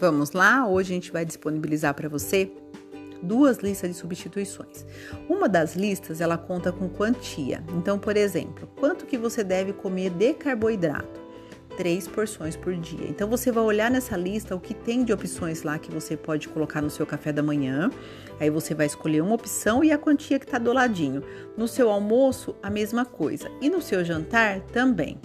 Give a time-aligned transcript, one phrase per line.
[0.00, 2.52] Vamos lá, hoje a gente vai disponibilizar para você
[3.20, 4.86] duas listas de substituições.
[5.28, 7.64] Uma das listas, ela conta com quantia.
[7.76, 11.20] Então, por exemplo, quanto que você deve comer de carboidrato?
[11.76, 13.08] Três porções por dia.
[13.08, 16.48] Então você vai olhar nessa lista o que tem de opções lá que você pode
[16.48, 17.90] colocar no seu café da manhã.
[18.38, 21.24] Aí você vai escolher uma opção e a quantia que está do ladinho.
[21.56, 23.50] No seu almoço, a mesma coisa.
[23.60, 25.18] E no seu jantar também.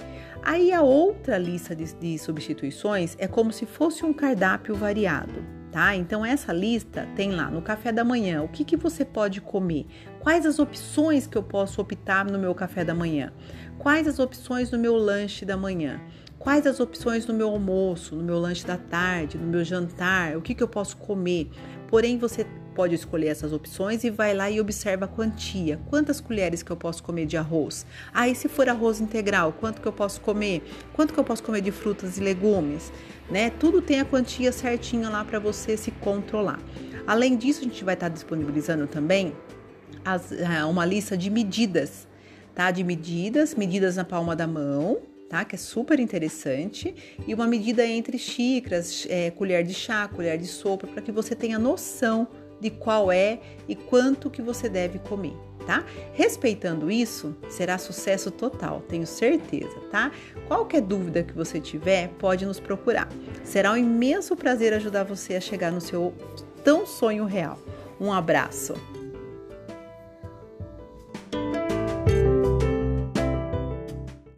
[0.44, 5.96] Aí a outra lista de, de substituições é como se fosse um cardápio variado tá?
[5.96, 9.88] Então essa lista tem lá no café da manhã, o que, que você pode comer?
[10.20, 13.34] Quais as opções que eu posso optar no meu café da manhã?
[13.80, 16.00] Quais as opções no meu lanche da manhã?
[16.38, 20.38] Quais as opções no meu almoço, no meu lanche da tarde, no meu jantar?
[20.38, 21.50] O que, que eu posso comer?
[21.88, 25.80] Porém, você pode escolher essas opções e vai lá e observa a quantia.
[25.90, 27.86] Quantas colheres que eu posso comer de arroz?
[28.14, 30.64] Ah, se for arroz integral, quanto que eu posso comer?
[30.94, 32.92] Quanto que eu posso comer de frutas e legumes?
[33.30, 33.50] Né?
[33.52, 36.60] Tudo tem a quantia certinha lá para você se controlar.
[37.06, 39.34] Além disso, a gente vai estar disponibilizando também
[40.04, 42.08] as, ah, uma lista de medidas,
[42.54, 42.72] tá?
[42.72, 45.44] De medidas, medidas na palma da mão, tá?
[45.44, 46.94] Que é super interessante.
[47.28, 51.36] E uma medida entre xícaras, é, colher de chá, colher de sopa, para que você
[51.36, 52.28] tenha noção
[52.64, 55.36] de qual é e quanto que você deve comer,
[55.68, 55.84] tá?
[56.14, 60.12] Respeitando isso, será sucesso total, tenho certeza, tá?
[60.48, 63.10] Qualquer dúvida que você tiver, pode nos procurar.
[63.44, 66.14] Será um imenso prazer ajudar você a chegar no seu
[66.64, 67.60] tão sonho real.
[68.00, 68.74] Um abraço.